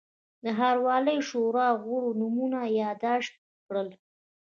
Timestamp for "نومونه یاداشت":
2.19-3.33